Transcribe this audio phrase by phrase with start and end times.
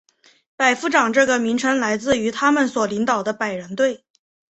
[0.55, 4.03] 百夫长这个名称来自于他们所领导百人队。